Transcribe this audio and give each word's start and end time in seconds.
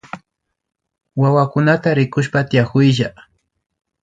Wawakunata 1.19 1.89
rikushpa 1.97 2.39
tiakuylla 2.49 3.09